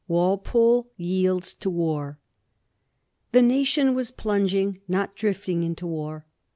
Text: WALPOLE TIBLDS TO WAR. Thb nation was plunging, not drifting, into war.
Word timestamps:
WALPOLE 0.07 0.87
TIBLDS 0.97 1.53
TO 1.59 1.69
WAR. 1.69 2.17
Thb 3.33 3.43
nation 3.45 3.93
was 3.93 4.09
plunging, 4.09 4.81
not 4.87 5.15
drifting, 5.15 5.61
into 5.61 5.85
war. 5.85 6.25